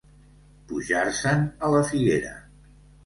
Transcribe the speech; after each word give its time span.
Pujar-se'n 0.71 1.45
a 1.67 1.71
la 1.75 1.83
figuera. 1.91 2.33